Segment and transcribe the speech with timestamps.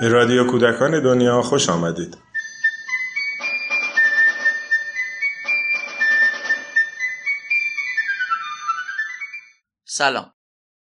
[0.00, 2.18] به رادیو کودکان دنیا خوش آمدید.
[9.84, 10.32] سلام.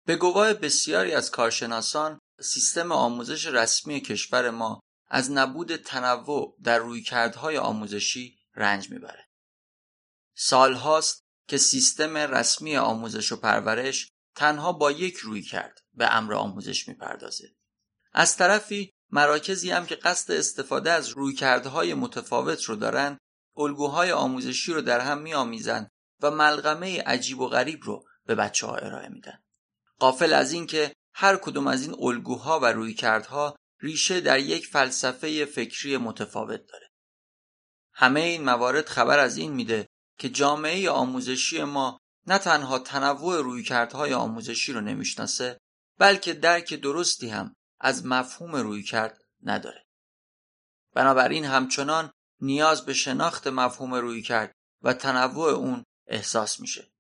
[0.07, 7.59] به گواه بسیاری از کارشناسان سیستم آموزش رسمی کشور ما از نبود تنوع در رویکردهای
[7.59, 9.29] آموزشی رنج می‌بره.
[10.37, 16.89] سالهاست که سیستم رسمی آموزش و پرورش تنها با یک روی کرد به امر آموزش
[16.89, 17.55] می‌پردازه.
[18.17, 23.19] از طرفی مراکزی هم که قصد استفاده از رویکردهای متفاوت رو دارن
[23.57, 25.91] الگوهای آموزشی رو در هم میآمیزند
[26.23, 29.39] و ملغمه عجیب و غریب رو به بچه ها ارائه میدن.
[29.99, 35.97] قافل از اینکه هر کدوم از این الگوها و رویکردها ریشه در یک فلسفه فکری
[35.97, 36.91] متفاوت داره.
[37.93, 44.15] همه این موارد خبر از این میده که جامعه آموزشی ما نه تنها تنوع رویکردهای
[44.15, 45.59] آموزشی رو نمی‌شناسه
[45.99, 49.85] بلکه درک درستی هم از مفهوم رویکرد نداره.
[50.95, 56.93] بنابراین همچنان نیاز به شناخت مفهوم رویکرد و تنوع اون احساس میشه.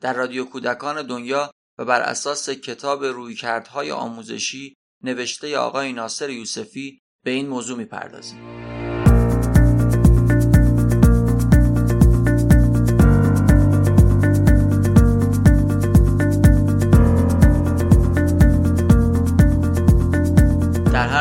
[0.00, 7.30] در رادیو کودکان دنیا و بر اساس کتاب رویکردهای آموزشی نوشته آقای ناصر یوسفی به
[7.30, 8.71] این موضوع می‌پردازیم.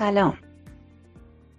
[0.00, 0.38] سلام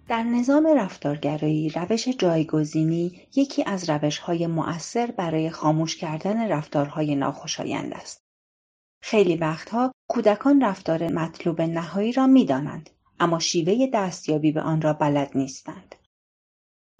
[0.08, 8.22] در نظام رفتارگرایی روش جایگزینی یکی از روشهای مؤثر برای خاموش کردن رفتارهای ناخوشایند است.
[9.02, 15.30] خیلی وقتها کودکان رفتار مطلوب نهایی را می‌دانند اما شیوه دستیابی به آن را بلد
[15.34, 15.94] نیستند.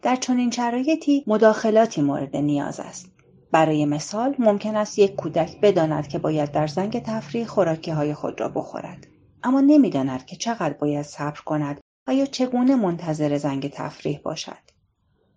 [0.03, 3.13] در چنین شرایطی مداخلاتی مورد نیاز است.
[3.53, 8.41] برای مثال ممکن است یک کودک بداند که باید در زنگ تفریح خوراکی های خود
[8.41, 9.12] را بخورد.
[9.45, 14.71] اما نمی‌داند که چقدر باید صبر کند و یا چگونه منتظر زنگ تفریح باشد.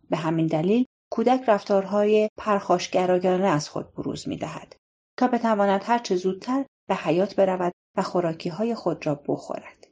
[0.09, 4.75] به همین دلیل کودک رفتارهای پرخاشگرایانه از خود بروز می دهد
[5.17, 9.87] تا بتواند هرچه زودتر به حیات برود و خوراکی های خود را بخورد.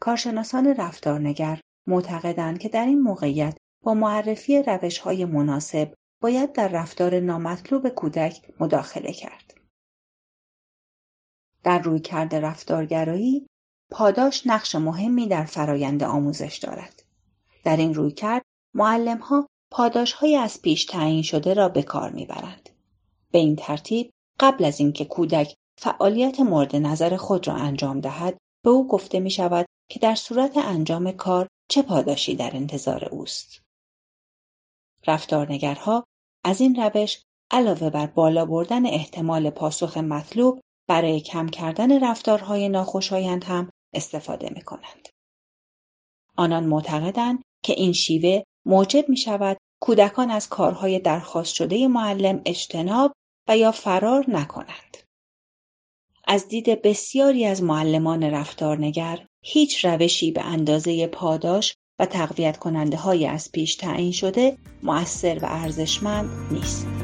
[0.00, 7.20] کارشناسان رفتارنگر معتقدند که در این موقعیت با معرفی روش های مناسب باید در رفتار
[7.20, 9.54] نامطلوب کودک مداخله کرد.
[11.66, 13.46] در رویکرد رفتارگرایی
[13.90, 17.02] پاداش نقش مهمی در فرایند آموزش دارد.
[17.64, 18.42] در این رویکرد
[18.74, 19.46] معلمها
[20.16, 22.70] های از پیش تعیین شده را به کار می‌برند.
[23.30, 24.10] به این ترتیب
[24.40, 29.30] قبل از اینکه کودک فعالیت مورد نظر خود را انجام دهد به او گفته می
[29.30, 33.62] شود که در صورت انجام کار چه پاداشی در انتظار اوست.
[35.06, 36.04] رفتارنگرها
[36.44, 43.44] از این روش علاوه بر بالا بردن احتمال پاسخ مطلوب برای کم کردن رفتارهای ناخوشایند
[43.44, 45.08] هم استفاده می کنند.
[46.36, 53.12] آنان معتقدند که این شیوه موجب می شود کودکان از کارهای درخواست شده معلم اجتناب
[53.48, 54.96] و یا فرار نکنند.
[56.26, 63.26] از دید بسیاری از معلمان رفتارنگر هیچ روشی به اندازه پاداش و تقویت کننده های
[63.26, 66.95] از پیش تعیین شده مؤثر و ارزشمند نیست.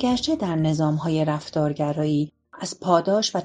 [0.00, 3.40] اگرچه در نظامهای رفتارگرایی از پاداش و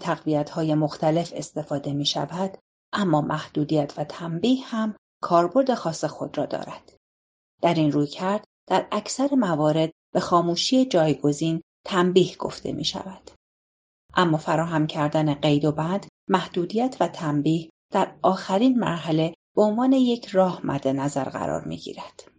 [0.52, 2.58] های مختلف استفاده می شود،
[2.94, 6.94] اما محدودیت و تنبیه هم کاربرد خاص خود را دارد.
[7.62, 13.32] در این روی کرد در اکثر موارد به خاموشی جایگزین تنبیه گفته می شود.
[14.14, 20.26] اما فراهم کردن قید و بند، محدودیت و تنبیه در آخرین مرحله به عنوان یک
[20.26, 22.35] راه مد نظر قرار می گیرد.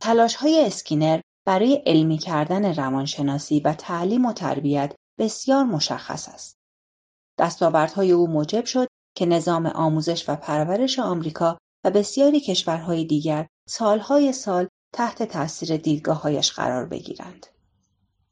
[0.00, 6.56] تلاش های اسکینر برای علمی کردن روانشناسی و تعلیم و تربیت بسیار مشخص است.
[7.38, 14.32] دستاوردهای او موجب شد که نظام آموزش و پرورش آمریکا و بسیاری کشورهای دیگر سالهای
[14.32, 17.46] سال تحت تاثیر دیدگاههایش قرار بگیرند.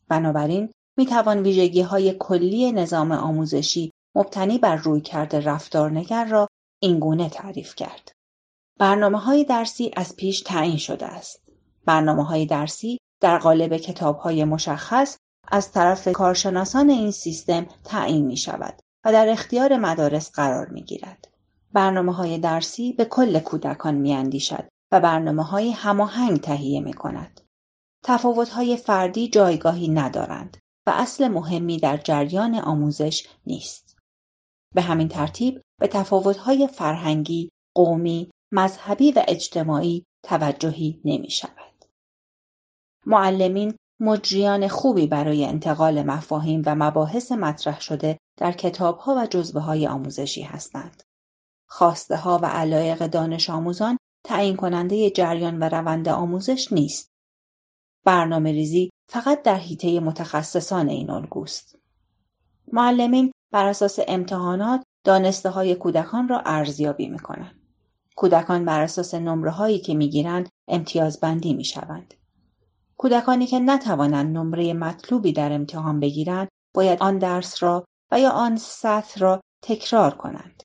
[0.09, 6.49] بنابراین می توان ویژگی های کلی نظام آموزشی مبتنی بر رویکرد رفتارنگر را
[6.83, 8.13] اینگونه تعریف کرد.
[8.79, 11.48] برنامه های درسی از پیش تعیین شده است.
[11.89, 15.19] برنامه های درسی در قالب کتاب های مشخص
[15.49, 21.29] از طرف کارشناسان این سیستم تعیین می شود و در اختیار مدارس قرار می گیرد.
[21.73, 27.41] برنامه های درسی به کل کودکان می اندیشد و برنامه های هماهنگ تهیه می کند.
[28.05, 30.57] تفاوت های فردی جایگاهی ندارند
[30.87, 33.99] و اصل مهمی در جریان آموزش نیست.
[34.75, 41.68] به همین ترتیب به تفاوت های فرهنگی، قومی، مذهبی و اجتماعی توجهی نمی شود.
[43.09, 49.87] معلمین مجریان خوبی برای انتقال مفاهیم و مباحث مطرح شده در کتابها و جزبه های
[49.87, 51.03] آموزشی هستند.
[51.67, 57.11] خواسته ها و علایق دانش آموزان تعیین کننده جریان و روند آموزش نیست.
[58.05, 61.79] برنامه ریزی فقط در حیطه متخصصان این الگوست.
[62.73, 67.61] معلمین بر اساس امتحانات دانسته های کودکان را ارزیابی می کنند.
[68.17, 72.15] کودکان بر اساس نمره هایی که می گیرند امتیاز بندی می شوند.
[72.99, 78.57] کودکانی که نتوانند نمره مطلوبی در امتحان بگیرند باید آن درس را و یا آن
[78.57, 80.63] سطح را تکرار کنند.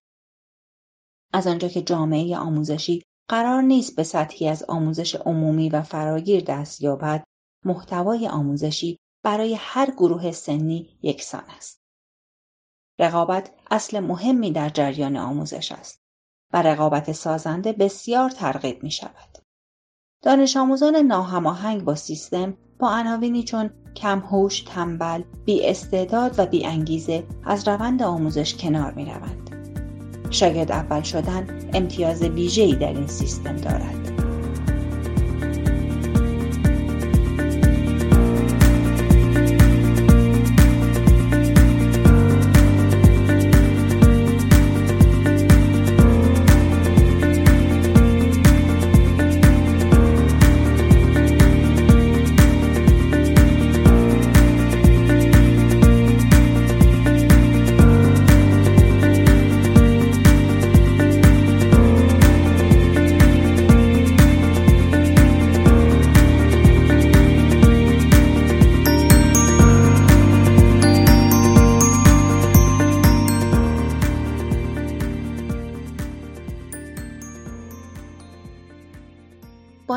[1.33, 6.81] از آنجا که جامعه آموزشی قرار نیست به سطحی از آموزش عمومی و فراگیر دست
[6.81, 7.23] یابد،
[7.65, 11.79] محتوای آموزشی برای هر گروه سنی یکسان است.
[12.99, 15.99] رقابت اصل مهمی در جریان آموزش است
[16.53, 19.42] و رقابت سازنده بسیار ترغیب می شود.
[20.23, 27.23] دانش آموزان ناهماهنگ با سیستم با عناوینی چون کمهوش، تنبل، بی استعداد و بی انگیزه
[27.45, 29.49] از روند آموزش کنار می روند.
[30.29, 34.12] شاگرد اول شدن امتیاز ویژه‌ای در این سیستم دارد.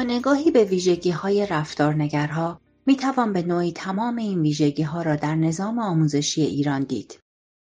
[0.07, 5.35] نگاهی به ویژگی های رفتارنگرها می توان به نوعی تمام این ویژگی ها را در
[5.35, 7.21] نظام آموزشی ایران دید.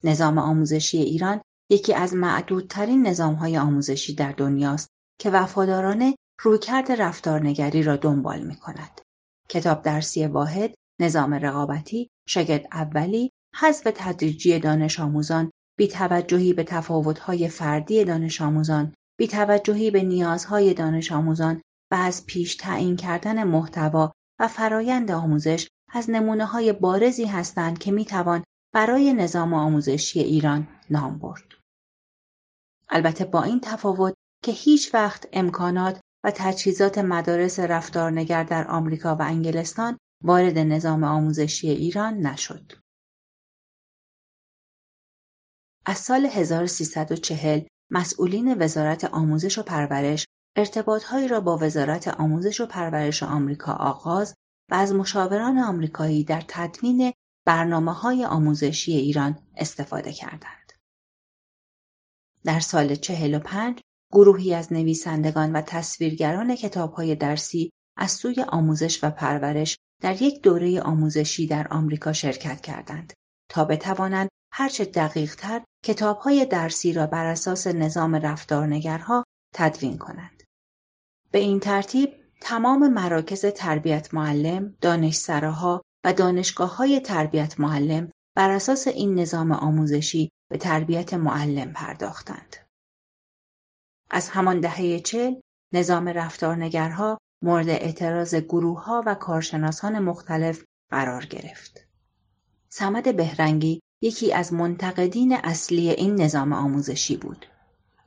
[0.04, 1.40] نظام آموزشی ایران
[1.70, 4.88] یکی از معدودترین نظام های آموزشی در دنیاست
[5.20, 9.00] که وفادارانه رویکرد رفتارنگری را دنبال می کند.
[9.48, 15.50] کتاب درسی واحد، نظام رقابتی، شاگرد اولی، حذف تدریجی دانش آموزان،
[15.90, 18.94] توجهی به تفاوت‌های فردی دانش آموزان،
[19.30, 26.10] توجهی به نیازهای دانش آموزان و از پیش تعیین کردن محتوا و فرایند آموزش از
[26.10, 31.54] نمونه های بارزی هستند که می توان برای نظام آموزشی ایران نام برد.
[32.88, 34.14] البته با این تفاوت
[34.44, 41.68] که هیچ وقت امکانات و تجهیزات مدارس رفتارنگر در آمریکا و انگلستان وارد نظام آموزشی
[41.68, 42.72] ایران نشد.
[45.86, 50.26] از سال 1340 مسئولین وزارت آموزش و پرورش
[50.58, 54.34] ارتباطهایی را با وزارت آموزش و پرورش آمریکا آغاز
[54.70, 57.12] و از مشاوران آمریکایی در تدوین
[57.46, 60.72] های آموزشی ایران استفاده کردند.
[62.44, 63.80] در سال 45
[64.12, 66.56] گروهی از نویسندگان و تصویرگران
[66.96, 73.12] های درسی از سوی آموزش و پرورش در یک دوره آموزشی در آمریکا شرکت کردند
[73.50, 75.64] تا بتوانند هرچه دقیقتر
[76.20, 79.24] های درسی را بر اساس نظام رفتارنگرها
[79.54, 80.38] تدوین کنند.
[81.30, 86.14] به این ترتیب تمام مراکز تربیت معلم، دانشسراها و
[86.58, 92.56] های تربیت معلم بر اساس این نظام آموزشی به تربیت معلم پرداختند.
[94.10, 95.34] از همان دهه چل
[95.72, 98.34] نظام رفتارنگرها مورد اعتراض
[98.84, 101.88] ها و کارشناسان مختلف قرار گرفت.
[102.68, 107.46] سمد بهرنگی یکی از منتقدین اصلی این نظام آموزشی بود.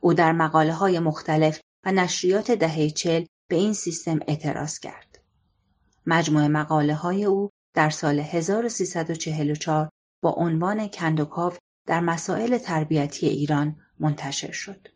[0.00, 5.18] او در مقاله های مختلف و نشریات دهه چل به این سیستم اعتراض کرد.
[6.06, 9.88] مجموع مقاله های او در سال 1344
[10.22, 11.52] با عنوان کندوکاو
[11.86, 14.88] در مسائل تربیتی ایران منتشر شد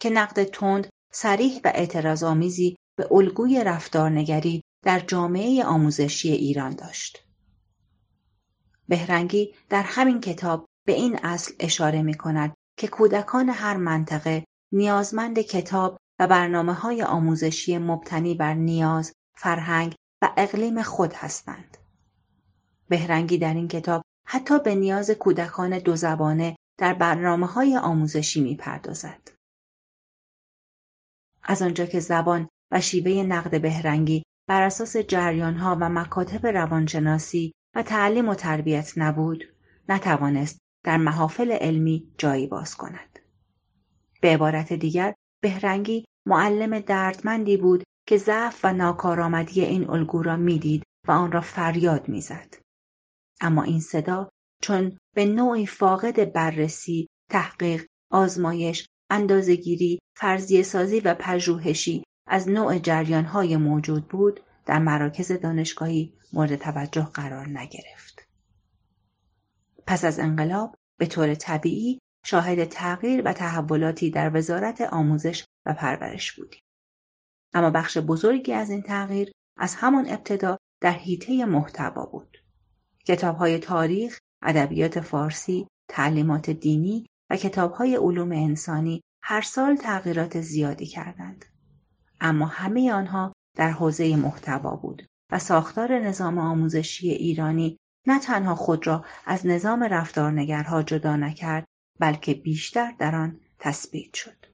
[0.00, 7.24] که نقد تند سریح و اعتراضآمیزی به الگوی رفتارنگری در جامعه آموزشی ایران داشت.
[8.88, 15.38] بهرنگی در همین کتاب به این اصل اشاره می کند که کودکان هر منطقه نیازمند
[15.38, 21.76] کتاب و برنامه های آموزشی مبتنی بر نیاز، فرهنگ و اقلیم خود هستند.
[22.88, 28.56] بهرنگی در این کتاب حتی به نیاز کودکان دو زبانه در برنامه های آموزشی می
[28.56, 29.28] پردازد.
[31.42, 37.82] از آنجا که زبان و شیوه نقد بهرنگی بر اساس ها و مکاتب روانشناسی و
[37.82, 39.44] تعلیم و تربیت نبود
[39.88, 43.18] نتوانست در محافل علمی جایی باز کند
[44.20, 50.82] به عبارت دیگر بهرنگی معلم دردمندی بود که ضعف و ناکارآمدی این الگو را می‌دید
[51.08, 52.54] و آن را فریاد می‌زد
[53.40, 54.28] اما این صدا
[54.62, 63.56] چون به نوعی فاقد بررسی تحقیق آزمایش اندازهگیری فرضیه سازی و پژوهشی از نوع جریانهای
[63.56, 68.28] موجود بود در مراکز دانشگاهی مورد توجه قرار نگرفت.
[69.86, 76.32] پس از انقلاب به طور طبیعی شاهد تغییر و تحولاتی در وزارت آموزش و پرورش
[76.32, 76.60] بودیم.
[77.54, 82.38] اما بخش بزرگی از این تغییر از همان ابتدا در حیطه محتوا بود.
[83.06, 91.44] کتابهای تاریخ، ادبیات فارسی، تعلیمات دینی و کتابهای علوم انسانی هر سال تغییرات زیادی کردند.
[92.20, 98.86] اما همه آنها در حوزه محتوا بود و ساختار نظام آموزشی ایرانی نه تنها خود
[98.86, 101.64] را از نظام رفتارنگرها جدا نکرد
[102.00, 104.46] بلکه بیشتر در آن تثبیت شد.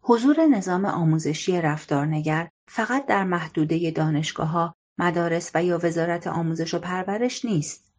[0.00, 7.44] حضور نظام آموزشی رفتارنگر فقط در محدوده دانشگاه مدارس و یا وزارت آموزش و پرورش
[7.44, 7.92] نیست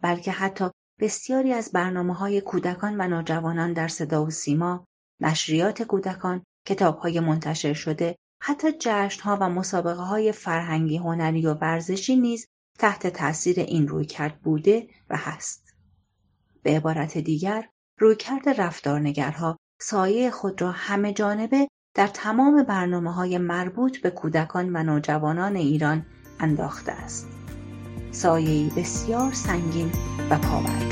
[0.00, 4.84] بلکه حتی بسیاری از برنامه های کودکان و نوجوانان در صدا و سیما،
[5.20, 11.54] نشریات کودکان، کتاب های منتشر شده، حتی جشن ها و مسابقه های فرهنگی هنری و
[11.54, 12.46] ورزشی نیز
[12.78, 15.74] تحت تاثیر این رویکرد بوده و هست.
[16.62, 23.98] به عبارت دیگر، رویکرد رفتارنگرها سایه خود را همه جانبه در تمام برنامه های مربوط
[23.98, 26.06] به کودکان و نوجوانان ایران
[26.40, 27.28] انداخته است.
[28.10, 29.92] سایه‌ای بسیار سنگین
[30.30, 30.91] و پابرجا.